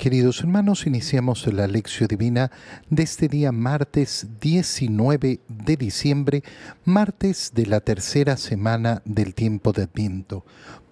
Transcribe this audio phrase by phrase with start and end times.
[0.00, 2.50] Queridos hermanos, iniciamos la lección divina
[2.88, 6.42] de este día martes 19 de diciembre,
[6.86, 10.46] martes de la tercera semana del tiempo de Adviento.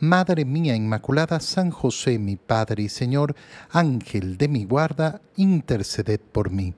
[0.00, 3.34] Madre mía Inmaculada, San José, mi Padre y Señor,
[3.70, 6.72] Ángel de mi guarda, interceded por mí.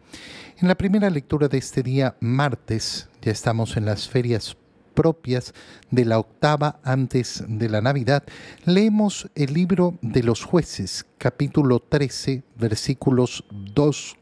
[0.59, 4.56] En la primera lectura de este día, martes, ya estamos en las ferias
[4.95, 5.52] propias
[5.91, 8.25] de la octava antes de la Navidad,
[8.64, 14.16] leemos el libro de los jueces, capítulo 13, versículos 2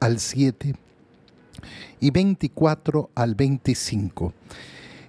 [0.00, 0.74] al 7
[2.00, 4.34] y 24 al 25.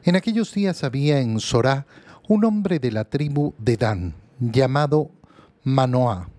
[0.04, 1.88] En aquellos días había en Sorá
[2.28, 5.12] un hombre de la tribu de Dan, llamado
[5.64, 6.30] Manoá.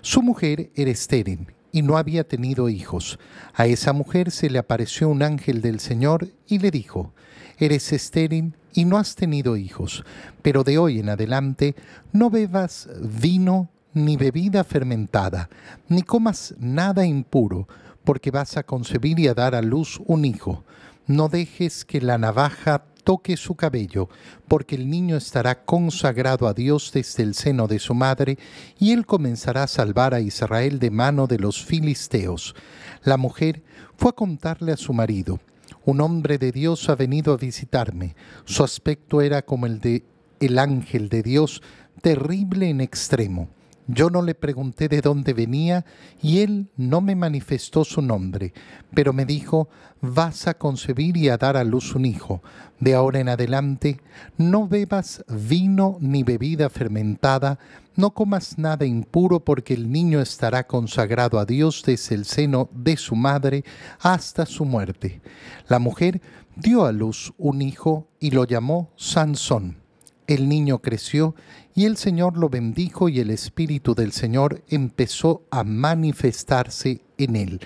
[0.00, 3.18] Su mujer era estéril y no había tenido hijos.
[3.54, 7.12] A esa mujer se le apareció un ángel del Señor y le dijo,
[7.58, 10.04] eres estéril y no has tenido hijos,
[10.42, 11.74] pero de hoy en adelante
[12.12, 15.50] no bebas vino ni bebida fermentada,
[15.88, 17.68] ni comas nada impuro,
[18.04, 20.64] porque vas a concebir y a dar a luz un hijo.
[21.06, 24.10] No dejes que la navaja toque su cabello,
[24.48, 28.36] porque el niño estará consagrado a Dios desde el seno de su madre,
[28.78, 32.54] y él comenzará a salvar a Israel de mano de los filisteos.
[33.02, 33.62] La mujer
[33.96, 35.40] fue a contarle a su marido,
[35.86, 38.14] un hombre de Dios ha venido a visitarme.
[38.44, 40.04] Su aspecto era como el de
[40.38, 41.62] el ángel de Dios,
[42.02, 43.48] terrible en extremo.
[43.90, 45.86] Yo no le pregunté de dónde venía
[46.20, 48.52] y él no me manifestó su nombre,
[48.92, 49.70] pero me dijo,
[50.02, 52.42] vas a concebir y a dar a luz un hijo.
[52.80, 53.98] De ahora en adelante,
[54.36, 57.58] no bebas vino ni bebida fermentada,
[57.96, 62.98] no comas nada impuro porque el niño estará consagrado a Dios desde el seno de
[62.98, 63.64] su madre
[64.00, 65.22] hasta su muerte.
[65.66, 66.20] La mujer
[66.56, 69.78] dio a luz un hijo y lo llamó Sansón.
[70.26, 71.34] El niño creció
[71.78, 77.60] y el Señor lo bendijo y el Espíritu del Señor empezó a manifestarse en él.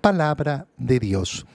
[0.00, 1.46] Palabra de Dios.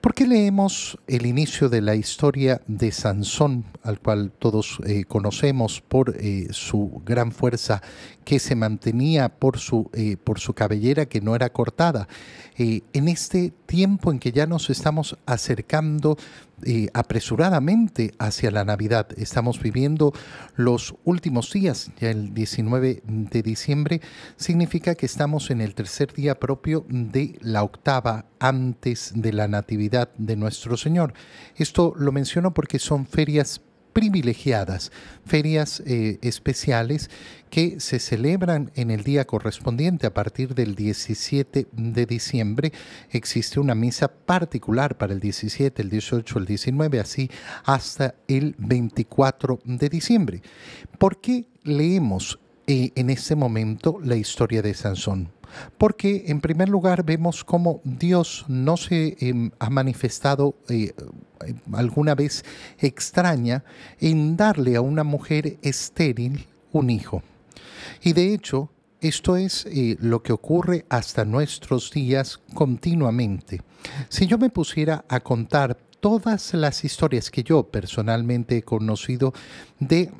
[0.00, 5.80] ¿Por qué leemos el inicio de la historia de Sansón, al cual todos eh, conocemos
[5.80, 7.82] por eh, su gran fuerza
[8.24, 12.08] que se mantenía por su, eh, por su cabellera que no era cortada?
[12.60, 16.16] en este tiempo en que ya nos estamos acercando
[16.92, 19.08] apresuradamente hacia la Navidad.
[19.16, 20.12] Estamos viviendo
[20.56, 24.00] los últimos días, ya el 19 de diciembre,
[24.36, 30.10] significa que estamos en el tercer día propio de la octava antes de la Natividad
[30.16, 31.14] de nuestro Señor.
[31.56, 33.60] Esto lo menciono porque son ferias
[33.98, 34.92] privilegiadas,
[35.26, 37.10] ferias eh, especiales
[37.50, 42.72] que se celebran en el día correspondiente a partir del 17 de diciembre.
[43.10, 47.28] Existe una misa particular para el 17, el 18, el 19, así
[47.64, 50.42] hasta el 24 de diciembre.
[50.98, 52.38] ¿Por qué leemos
[52.68, 55.37] eh, en este momento la historia de Sansón?
[55.76, 60.92] Porque en primer lugar vemos cómo Dios no se em, ha manifestado eh,
[61.72, 62.44] alguna vez
[62.78, 63.64] extraña
[64.00, 67.22] en darle a una mujer estéril un hijo.
[68.02, 68.70] Y de hecho,
[69.00, 73.62] esto es eh, lo que ocurre hasta nuestros días continuamente.
[74.08, 79.32] Si yo me pusiera a contar todas las historias que yo personalmente he conocido
[79.78, 80.10] de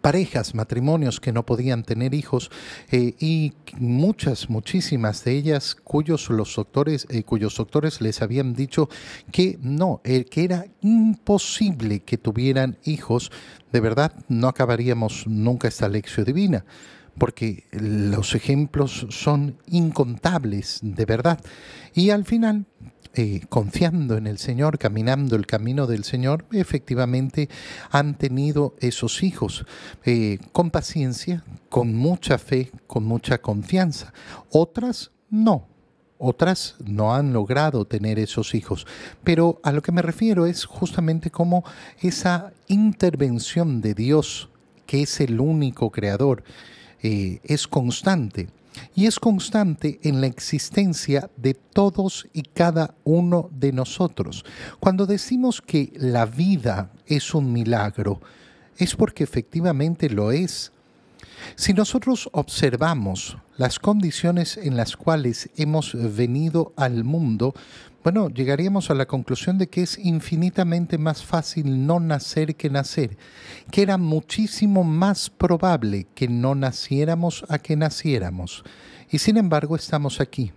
[0.00, 2.50] parejas, matrimonios que no podían tener hijos
[2.90, 8.88] eh, y muchas, muchísimas de ellas cuyos los doctores, eh, cuyos doctores les habían dicho
[9.32, 13.30] que no, eh, que era imposible que tuvieran hijos,
[13.72, 16.64] de verdad no acabaríamos nunca esta lección divina
[17.18, 21.40] porque los ejemplos son incontables, de verdad.
[21.94, 22.66] Y al final,
[23.18, 27.48] eh, confiando en el Señor, caminando el camino del Señor, efectivamente
[27.90, 29.64] han tenido esos hijos
[30.04, 34.12] eh, con paciencia, con mucha fe, con mucha confianza.
[34.50, 35.66] Otras no,
[36.18, 38.86] otras no han logrado tener esos hijos.
[39.24, 41.64] Pero a lo que me refiero es justamente como
[42.02, 44.50] esa intervención de Dios,
[44.84, 46.44] que es el único creador,
[47.02, 48.48] eh, es constante
[48.94, 54.44] y es constante en la existencia de todos y cada uno de nosotros.
[54.80, 58.20] Cuando decimos que la vida es un milagro,
[58.76, 60.72] es porque efectivamente lo es.
[61.54, 67.54] Si nosotros observamos las condiciones en las cuales hemos venido al mundo,
[68.04, 73.18] bueno, llegaríamos a la conclusión de que es infinitamente más fácil no nacer que nacer,
[73.70, 78.62] que era muchísimo más probable que no naciéramos a que naciéramos.
[79.10, 80.52] Y sin embargo estamos aquí.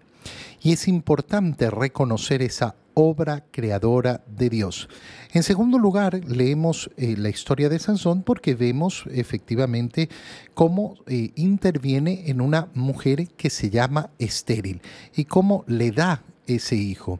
[0.61, 4.89] Y es importante reconocer esa obra creadora de Dios.
[5.31, 10.09] En segundo lugar, leemos eh, la historia de Sansón porque vemos efectivamente
[10.53, 14.81] cómo eh, interviene en una mujer que se llama estéril
[15.15, 17.19] y cómo le da ese hijo.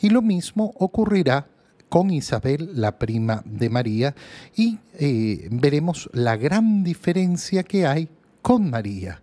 [0.00, 1.46] Y lo mismo ocurrirá
[1.88, 4.14] con Isabel, la prima de María,
[4.56, 8.08] y eh, veremos la gran diferencia que hay
[8.40, 9.20] con María,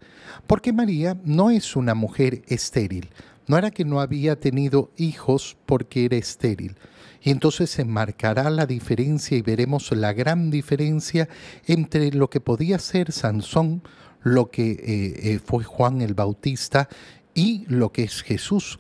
[0.48, 3.10] porque María no es una mujer estéril,
[3.48, 6.76] no era que no había tenido hijos porque era estéril.
[7.22, 11.28] Y entonces se marcará la diferencia y veremos la gran diferencia
[11.68, 13.82] entre lo que podía ser Sansón,
[14.22, 16.88] lo que eh, eh, fue Juan el Bautista
[17.34, 18.80] y lo que es Jesús.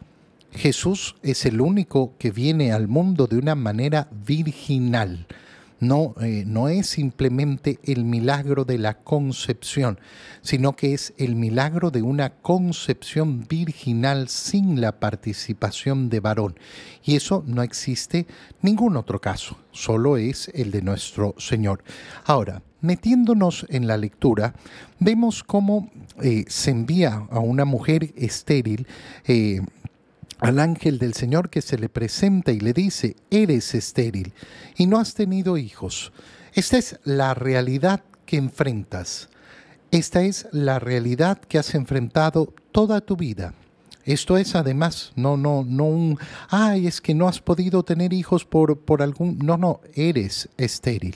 [0.51, 5.27] Jesús es el único que viene al mundo de una manera virginal.
[5.79, 9.99] No, eh, no es simplemente el milagro de la concepción,
[10.41, 16.55] sino que es el milagro de una concepción virginal sin la participación de varón.
[17.03, 18.27] Y eso no existe
[18.61, 21.83] ningún otro caso, solo es el de nuestro Señor.
[22.25, 24.55] Ahora, metiéndonos en la lectura,
[24.99, 25.89] vemos cómo
[26.21, 28.87] eh, se envía a una mujer estéril,
[29.27, 29.61] eh,
[30.39, 34.33] al ángel del Señor que se le presenta y le dice, eres estéril
[34.77, 36.11] y no has tenido hijos.
[36.53, 39.29] Esta es la realidad que enfrentas.
[39.91, 43.53] Esta es la realidad que has enfrentado toda tu vida.
[44.09, 46.17] Esto es además, no, no, no un,
[46.49, 51.15] ay, es que no has podido tener hijos por, por algún, no, no, eres estéril.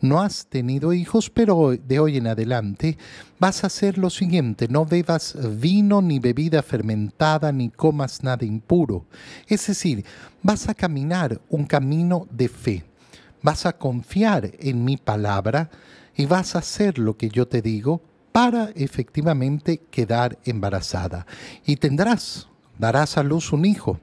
[0.00, 2.96] No has tenido hijos, pero de hoy en adelante
[3.40, 9.06] vas a hacer lo siguiente, no bebas vino ni bebida fermentada ni comas nada impuro.
[9.48, 10.04] Es decir,
[10.40, 12.84] vas a caminar un camino de fe,
[13.42, 15.70] vas a confiar en mi palabra
[16.14, 18.00] y vas a hacer lo que yo te digo
[18.38, 21.26] para efectivamente quedar embarazada.
[21.66, 22.46] Y tendrás,
[22.78, 23.98] darás a luz un hijo.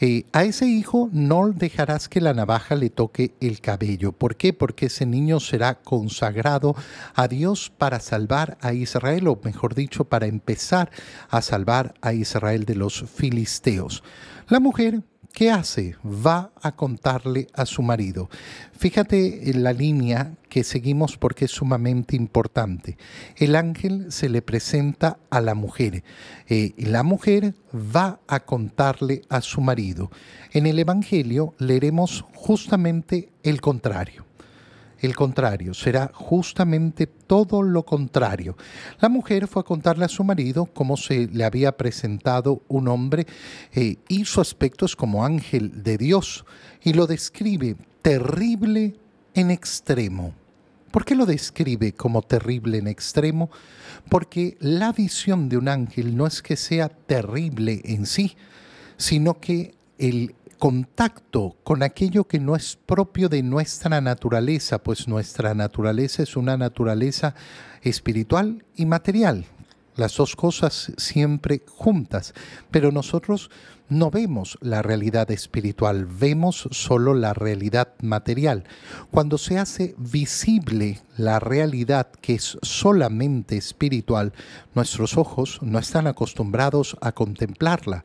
[0.00, 4.10] Eh, a ese hijo no dejarás que la navaja le toque el cabello.
[4.10, 4.52] ¿Por qué?
[4.52, 6.74] Porque ese niño será consagrado
[7.14, 10.90] a Dios para salvar a Israel, o mejor dicho, para empezar
[11.30, 14.02] a salvar a Israel de los filisteos.
[14.48, 15.96] La mujer ¿qué hace?
[16.04, 18.28] Va a contarle a su marido.
[18.72, 22.96] Fíjate en la línea que seguimos porque es sumamente importante.
[23.36, 26.04] El ángel se le presenta a la mujer
[26.48, 30.10] eh, y la mujer va a contarle a su marido.
[30.52, 34.31] En el Evangelio leeremos justamente el contrario
[35.02, 38.56] el contrario, será justamente todo lo contrario.
[39.00, 43.26] La mujer fue a contarle a su marido cómo se le había presentado un hombre
[43.74, 46.44] eh, y su aspecto es como ángel de Dios
[46.82, 48.94] y lo describe terrible
[49.34, 50.34] en extremo.
[50.92, 53.50] ¿Por qué lo describe como terrible en extremo?
[54.08, 58.36] Porque la visión de un ángel no es que sea terrible en sí,
[58.98, 65.54] sino que el contacto con aquello que no es propio de nuestra naturaleza, pues nuestra
[65.54, 67.34] naturaleza es una naturaleza
[67.82, 69.44] espiritual y material,
[69.96, 72.32] las dos cosas siempre juntas,
[72.70, 73.50] pero nosotros
[73.88, 78.62] no vemos la realidad espiritual, vemos solo la realidad material.
[79.10, 84.32] Cuando se hace visible la realidad que es solamente espiritual,
[84.76, 88.04] nuestros ojos no están acostumbrados a contemplarla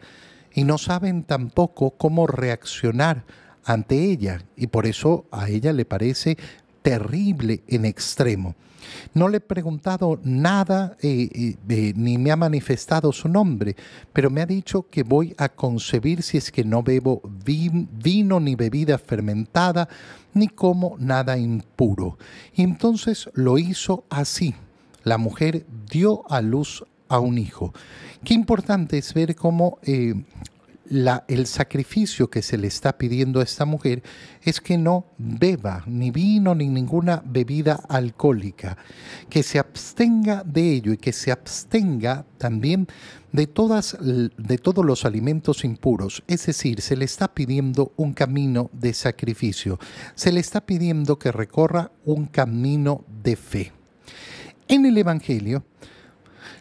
[0.53, 3.23] y no saben tampoco cómo reaccionar
[3.63, 6.37] ante ella y por eso a ella le parece
[6.81, 8.55] terrible en extremo.
[9.13, 13.75] No le he preguntado nada eh, eh, eh, ni me ha manifestado su nombre,
[14.13, 18.55] pero me ha dicho que voy a concebir si es que no bebo vino ni
[18.55, 19.89] bebida fermentada,
[20.33, 22.17] ni como nada impuro.
[22.55, 24.55] Y entonces lo hizo así.
[25.03, 27.73] La mujer dio a luz a un hijo.
[28.23, 30.13] Qué importante es ver cómo eh,
[30.89, 34.03] el sacrificio que se le está pidiendo a esta mujer
[34.41, 38.77] es que no beba ni vino ni ninguna bebida alcohólica,
[39.29, 42.87] que se abstenga de ello y que se abstenga también
[43.31, 46.23] de, todas, de todos los alimentos impuros.
[46.27, 49.79] Es decir, se le está pidiendo un camino de sacrificio,
[50.15, 53.71] se le está pidiendo que recorra un camino de fe.
[54.69, 55.63] En el Evangelio,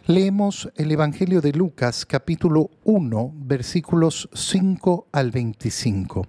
[0.07, 6.27] Leemos el Evangelio de Lucas capítulo 1 versículos 5 al 25.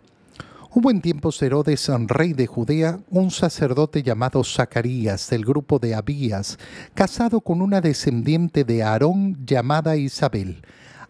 [0.74, 6.60] Hubo en tiempos Herodes, rey de Judea, un sacerdote llamado Zacarías del grupo de Abías,
[6.94, 10.62] casado con una descendiente de Aarón llamada Isabel.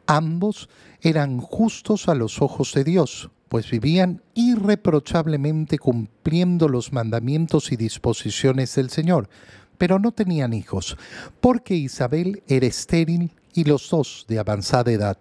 [0.05, 0.69] Ambos
[1.01, 8.75] eran justos a los ojos de Dios, pues vivían irreprochablemente cumpliendo los mandamientos y disposiciones
[8.75, 9.29] del Señor,
[9.77, 10.97] pero no tenían hijos,
[11.41, 15.17] porque Isabel era estéril y los dos de avanzada edad.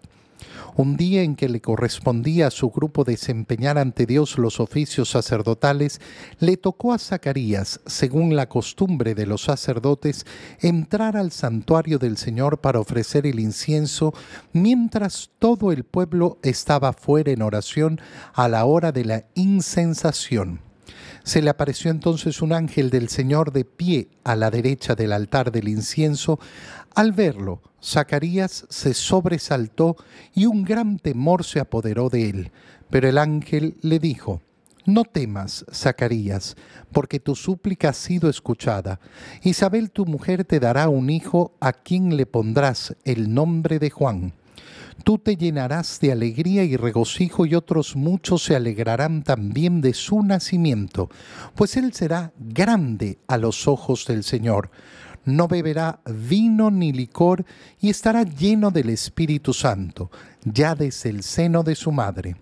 [0.77, 6.01] Un día en que le correspondía a su grupo desempeñar ante Dios los oficios sacerdotales,
[6.39, 10.27] le tocó a Zacarías, según la costumbre de los sacerdotes,
[10.61, 14.13] entrar al santuario del Señor para ofrecer el incienso,
[14.53, 18.01] mientras todo el pueblo estaba fuera en oración
[18.35, 20.66] a la hora de la incensación.
[21.27, 25.51] Se le apareció entonces un ángel del Señor de pie a la derecha del altar
[25.51, 26.39] del incienso.
[26.95, 29.97] Al verlo, Zacarías se sobresaltó
[30.35, 32.53] y un gran temor se apoderó de él.
[32.91, 34.41] Pero el ángel le dijo,
[34.85, 36.55] no temas, Zacarías,
[36.93, 39.01] porque tu súplica ha sido escuchada.
[39.43, 44.33] Isabel tu mujer te dará un hijo a quien le pondrás el nombre de Juan
[45.05, 50.23] tú te llenarás de alegría y regocijo y otros muchos se alegrarán también de su
[50.23, 51.09] nacimiento,
[51.55, 54.71] pues él será grande a los ojos del Señor.
[55.25, 57.45] No beberá vino ni licor
[57.81, 60.11] y estará lleno del Espíritu Santo,
[60.45, 62.37] ya desde el seno de su madre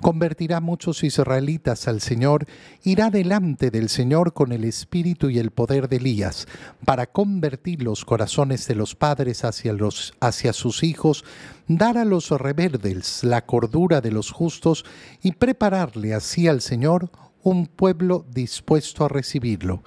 [0.00, 2.46] convertirá muchos israelitas al Señor,
[2.82, 6.46] irá delante del Señor con el espíritu y el poder de Elías,
[6.84, 11.24] para convertir los corazones de los padres hacia, los, hacia sus hijos,
[11.66, 14.84] dar a los reverdes la cordura de los justos
[15.22, 17.10] y prepararle así al Señor
[17.42, 19.82] un pueblo dispuesto a recibirlo.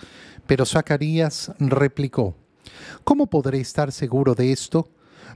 [0.47, 2.35] Pero Zacarías replicó,
[3.03, 4.87] ¿Cómo podré estar seguro de esto?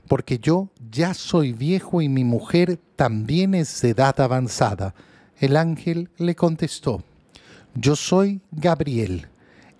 [0.06, 4.94] Porque yo ya soy viejo y mi mujer también es de edad avanzada.
[5.38, 7.02] El ángel le contestó,
[7.74, 9.28] yo soy Gabriel,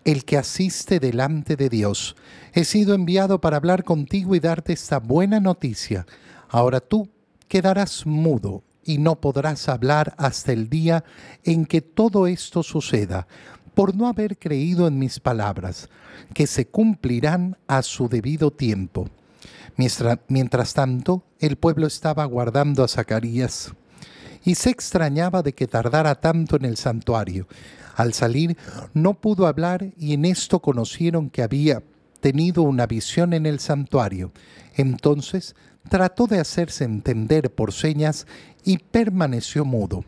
[0.05, 2.15] el que asiste delante de Dios.
[2.53, 6.07] He sido enviado para hablar contigo y darte esta buena noticia.
[6.49, 7.09] Ahora tú
[7.49, 11.05] quedarás mudo y no podrás hablar hasta el día
[11.43, 13.27] en que todo esto suceda,
[13.75, 15.89] por no haber creído en mis palabras,
[16.33, 19.09] que se cumplirán a su debido tiempo.
[19.77, 23.73] Mientras, tanto, el pueblo estaba guardando a Zacarías
[24.45, 27.47] y se extrañaba de que tardara tanto en el santuario.
[27.95, 28.57] Al salir
[28.95, 31.83] no pudo hablar y en esto conocieron que había
[32.21, 34.33] tenido una visión en el santuario.
[34.75, 35.55] Entonces
[35.89, 38.27] trató de hacerse entender por señas
[38.65, 40.05] y permaneció mudo.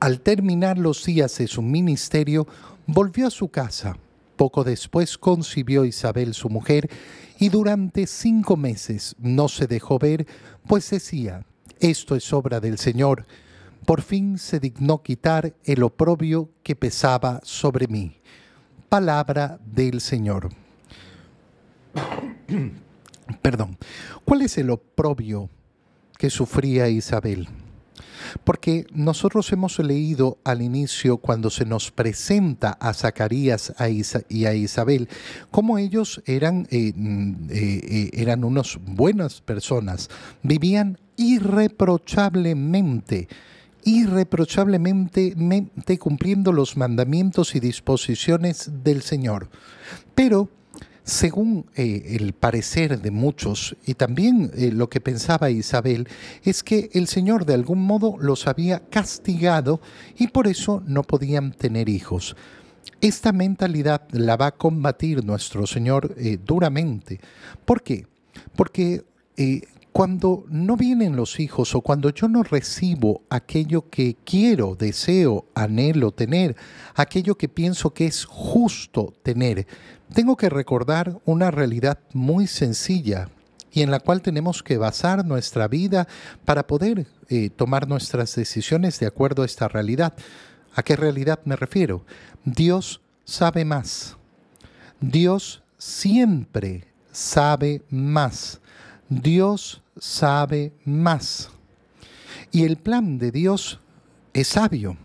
[0.00, 2.46] Al terminar los días de su ministerio,
[2.86, 3.96] volvió a su casa.
[4.36, 6.90] Poco después concibió Isabel su mujer
[7.38, 10.26] y durante cinco meses no se dejó ver,
[10.66, 11.44] pues decía,
[11.80, 13.26] esto es obra del Señor.
[13.84, 18.16] Por fin se dignó quitar el oprobio que pesaba sobre mí.
[18.88, 20.50] Palabra del Señor.
[23.42, 23.76] Perdón.
[24.24, 25.48] ¿Cuál es el oprobio
[26.18, 27.48] que sufría Isabel?
[28.44, 33.72] Porque nosotros hemos leído al inicio, cuando se nos presenta a Zacarías
[34.28, 35.08] y a Isabel,
[35.50, 40.10] cómo ellos eran, eh, mm, eh, eh, eran unas buenas personas,
[40.42, 43.28] vivían irreprochablemente
[43.84, 45.34] irreprochablemente
[45.98, 49.48] cumpliendo los mandamientos y disposiciones del Señor.
[50.14, 50.48] Pero
[51.04, 56.08] según eh, el parecer de muchos y también eh, lo que pensaba Isabel,
[56.44, 59.80] es que el Señor de algún modo los había castigado
[60.16, 62.36] y por eso no podían tener hijos.
[63.00, 67.20] Esta mentalidad la va a combatir nuestro Señor eh, duramente.
[67.64, 68.06] ¿Por qué?
[68.54, 69.04] Porque
[69.92, 76.12] cuando no vienen los hijos o cuando yo no recibo aquello que quiero, deseo, anhelo
[76.12, 76.56] tener,
[76.94, 79.66] aquello que pienso que es justo tener,
[80.14, 83.28] tengo que recordar una realidad muy sencilla
[83.70, 86.08] y en la cual tenemos que basar nuestra vida
[86.44, 90.14] para poder eh, tomar nuestras decisiones de acuerdo a esta realidad.
[90.74, 92.04] ¿A qué realidad me refiero?
[92.44, 94.16] Dios sabe más.
[95.00, 98.60] Dios siempre sabe más.
[99.20, 101.50] Dios sabe más.
[102.50, 103.80] Y el plan de Dios
[104.32, 104.96] es sabio.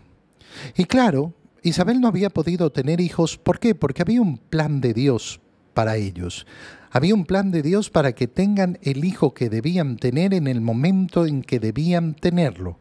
[0.76, 3.36] Y claro, Isabel no había podido tener hijos.
[3.36, 3.74] ¿Por qué?
[3.74, 5.40] Porque había un plan de Dios
[5.74, 6.46] para ellos.
[6.90, 10.60] Había un plan de Dios para que tengan el hijo que debían tener en el
[10.60, 12.78] momento en que debían tenerlo.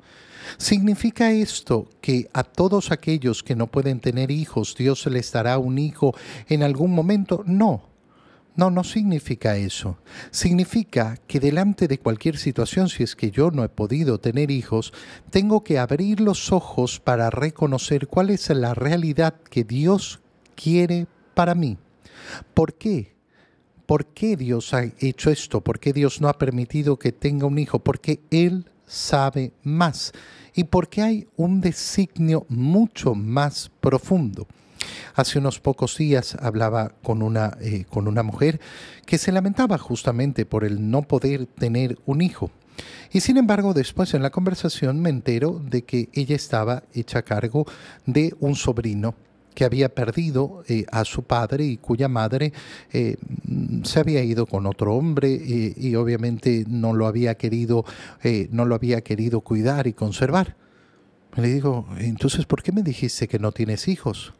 [0.57, 5.77] ¿Significa esto que a todos aquellos que no pueden tener hijos, Dios les dará un
[5.77, 6.15] hijo
[6.47, 7.43] en algún momento?
[7.45, 7.86] No.
[8.57, 9.99] No, no significa eso.
[10.31, 14.93] Significa que delante de cualquier situación, si es que yo no he podido tener hijos,
[15.29, 20.21] tengo que abrir los ojos para reconocer cuál es la realidad que Dios
[20.55, 21.77] quiere para mí.
[22.55, 23.15] ¿Por qué?
[23.85, 25.61] ¿Por qué Dios ha hecho esto?
[25.61, 27.77] ¿Por qué Dios no ha permitido que tenga un hijo?
[27.77, 30.13] Porque Él sabe más
[30.55, 34.47] y porque hay un designio mucho más profundo.
[35.15, 38.59] Hace unos pocos días hablaba con una, eh, con una mujer
[39.05, 42.51] que se lamentaba justamente por el no poder tener un hijo.
[43.11, 47.65] Y sin embargo, después en la conversación me entero de que ella estaba hecha cargo
[48.05, 49.15] de un sobrino
[49.55, 52.53] que había perdido eh, a su padre y cuya madre
[52.93, 53.17] eh,
[53.83, 57.83] se había ido con otro hombre y obviamente no lo había querido,
[58.51, 60.55] no lo había querido cuidar y conservar.
[61.37, 64.33] Le digo, entonces, ¿por qué me dijiste que no tienes hijos?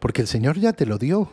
[0.00, 1.30] Porque el Señor ya te lo dio.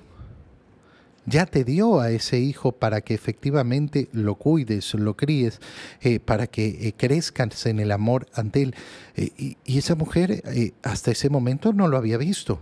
[1.25, 5.59] Ya te dio a ese hijo para que efectivamente lo cuides, lo críes,
[6.01, 8.75] eh, para que eh, crezcas en el amor ante Él.
[9.15, 10.41] Eh, y, y, esa mujer
[10.83, 12.61] hasta ese momento no lo había visto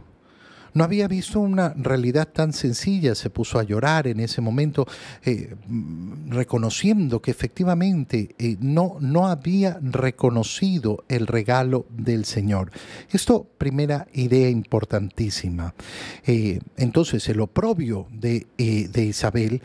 [0.76, 4.86] no había visto una realidad tan sencilla, se puso a llorar en ese momento,
[5.24, 5.56] eh,
[6.28, 12.72] reconociendo que efectivamente eh, no, no había reconocido el regalo del Señor.
[13.10, 15.74] Esto, primera idea importantísima.
[16.26, 19.62] Eh, entonces, el oprobio de, de Isabel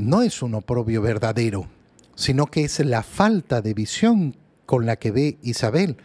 [0.00, 1.66] no es un oprobio verdadero,
[2.14, 5.96] sino que es la falta de visión con la que ve Isabel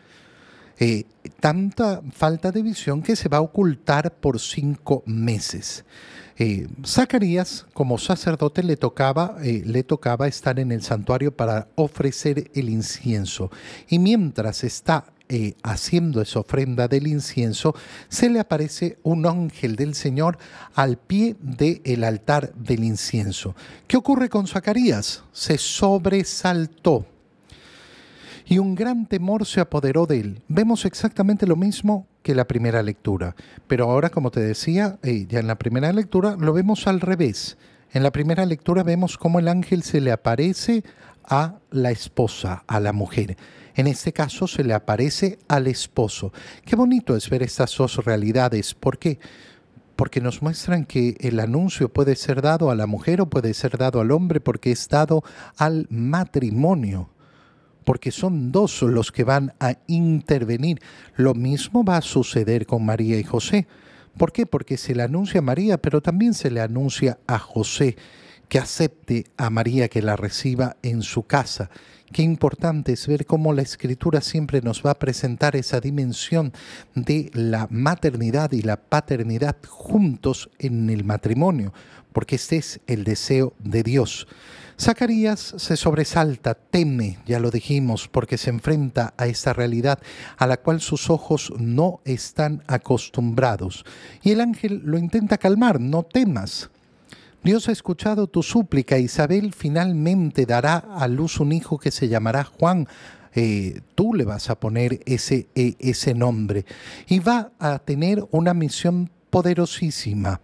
[0.80, 1.04] eh,
[1.42, 5.84] tanta falta de visión que se va a ocultar por cinco meses.
[6.38, 12.50] Eh, Zacarías, como sacerdote, le tocaba, eh, le tocaba estar en el santuario para ofrecer
[12.54, 13.52] el incienso.
[13.90, 15.06] Y mientras está
[15.62, 17.76] haciendo esa ofrenda del incienso,
[18.08, 20.40] se le aparece un ángel del Señor
[20.74, 23.56] al pie del altar del incienso.
[23.86, 25.24] ¿Qué ocurre con Zacarías?
[25.32, 27.06] Se sobresaltó
[28.50, 30.42] y un gran temor se apoderó de él.
[30.48, 33.36] Vemos exactamente lo mismo que la primera lectura,
[33.68, 37.58] pero ahora, como te decía, eh, ya en la primera lectura lo vemos al revés.
[37.92, 40.84] En la primera lectura vemos cómo el ángel se le aparece
[41.24, 43.38] a la esposa, a la mujer.
[43.76, 46.34] En este caso se le aparece al esposo.
[46.66, 48.74] Qué bonito es ver estas dos realidades.
[48.74, 49.20] ¿Por qué?
[49.96, 53.78] Porque nos muestran que el anuncio puede ser dado a la mujer o puede ser
[53.78, 55.24] dado al hombre porque es dado
[55.56, 57.10] al matrimonio
[57.90, 60.80] porque son dos los que van a intervenir.
[61.16, 63.66] Lo mismo va a suceder con María y José.
[64.16, 64.46] ¿Por qué?
[64.46, 67.98] Porque se le anuncia a María, pero también se le anuncia a José
[68.48, 71.72] que acepte a María, que la reciba en su casa.
[72.14, 76.54] Qué importante es ver cómo la escritura siempre nos va a presentar esa dimensión
[76.94, 81.74] de la maternidad y la paternidad juntos en el matrimonio,
[82.14, 84.28] porque este es el deseo de Dios.
[84.80, 90.00] Zacarías se sobresalta, teme, ya lo dijimos, porque se enfrenta a esta realidad
[90.38, 93.84] a la cual sus ojos no están acostumbrados.
[94.24, 96.70] Y el ángel lo intenta calmar, no temas.
[97.44, 102.46] Dios ha escuchado tu súplica, Isabel finalmente dará a luz un hijo que se llamará
[102.46, 102.88] Juan.
[103.36, 106.66] Eh, tú le vas a poner ese, e, ese nombre
[107.08, 110.40] y va a tener una misión poderosísima.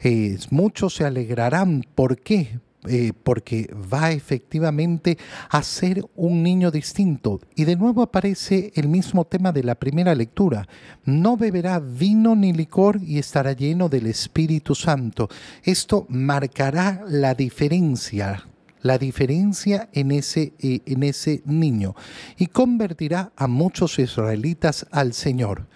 [0.00, 1.84] Eh, muchos se alegrarán.
[1.94, 2.58] ¿Por qué?
[2.88, 5.16] Eh, porque va efectivamente
[5.50, 7.40] a ser un niño distinto.
[7.54, 10.66] Y de nuevo aparece el mismo tema de la primera lectura.
[11.04, 15.28] No beberá vino ni licor y estará lleno del Espíritu Santo.
[15.62, 18.44] Esto marcará la diferencia
[18.82, 21.94] la diferencia en ese, eh, en ese niño
[22.36, 25.68] y convertirá a muchos israelitas al Señor.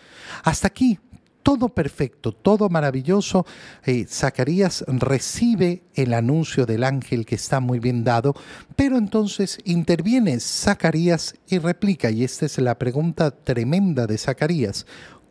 [0.43, 0.99] Hasta aquí
[1.47, 3.47] todo perfecto, todo maravilloso.
[3.85, 8.35] Eh, Zacarías recibe el anuncio del ángel que está muy bien dado,
[8.75, 14.87] pero entonces interviene Zacarías y replica, y esta es la pregunta tremenda de Zacarías,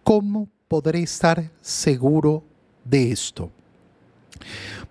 [0.06, 2.46] ¿cómo podré estar seguro
[2.86, 3.52] de esto?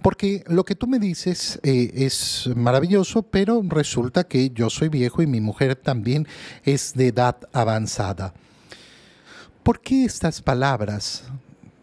[0.03, 5.23] Porque lo que tú me dices eh, es maravilloso, pero resulta que yo soy viejo
[5.23, 6.29] y mi mujer también
[6.65, 8.35] es de edad avanzada.
[9.65, 11.25] ¿Por qué estas palabras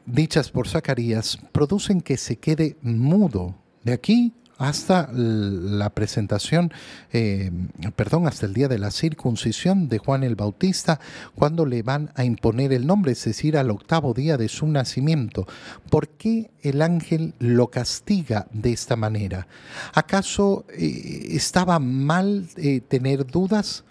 [0.06, 3.56] dichas por Zacarías producen que se quede mudo?
[3.84, 6.72] De aquí hasta la presentación,
[7.12, 7.50] eh,
[7.96, 11.00] perdón, hasta el día de la circuncisión de Juan el Bautista,
[11.34, 15.48] cuando le van a imponer el nombre, es decir, al octavo día de su nacimiento.
[15.90, 19.48] ¿Por qué el ángel lo castiga de esta manera?
[19.96, 23.86] ¿Acaso eh, estaba mal eh, tener dudas?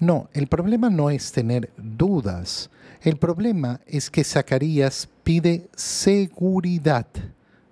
[0.00, 2.70] No, el problema no es tener dudas.
[3.04, 7.06] El problema es que Zacarías pide seguridad.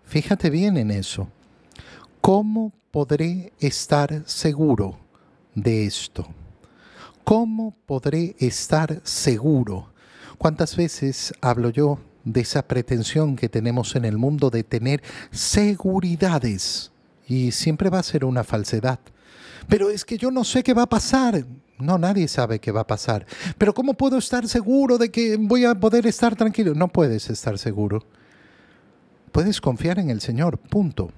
[0.05, 1.27] Fíjate bien en eso.
[2.21, 4.99] ¿Cómo podré estar seguro
[5.55, 6.27] de esto?
[7.25, 9.95] ¿Cómo podré estar seguro?
[10.37, 16.93] ¿Cuántas veces hablo yo de esa pretensión que tenemos en el mundo de tener seguridades?
[17.27, 19.01] Y siempre va a ser una falsedad.
[19.67, 21.47] Pero es que yo no sé qué va a pasar.
[21.83, 23.27] No, nadie sabe qué va a pasar.
[23.59, 26.75] Pero ¿cómo puedo estar seguro de que voy a poder estar tranquilo?
[26.75, 28.05] No puedes estar seguro.
[29.33, 31.11] Puedes confiar en el Señor, punto.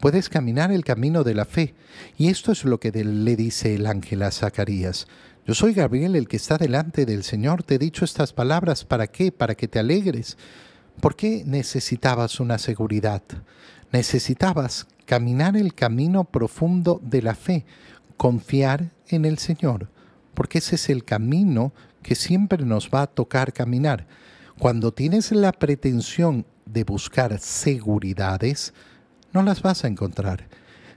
[0.00, 1.74] Puedes caminar el camino de la fe.
[2.18, 5.06] Y esto es lo que le dice el ángel a Zacarías.
[5.46, 7.62] Yo soy Gabriel, el que está delante del Señor.
[7.62, 8.84] Te he dicho estas palabras.
[8.84, 9.32] ¿Para qué?
[9.32, 10.36] Para que te alegres.
[11.00, 13.22] ¿Por qué necesitabas una seguridad?
[13.92, 17.64] Necesitabas caminar el camino profundo de la fe,
[18.16, 19.88] confiar en el Señor,
[20.36, 21.72] porque ese es el camino
[22.02, 24.06] que siempre nos va a tocar caminar.
[24.60, 28.72] Cuando tienes la pretensión de buscar seguridades,
[29.32, 30.46] no las vas a encontrar.